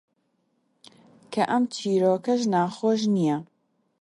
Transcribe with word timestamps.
کە 1.33 1.43
ئەم 1.51 1.63
چیرۆکەش 1.75 2.41
ناخۆش 2.53 3.01
نییە: 3.13 3.37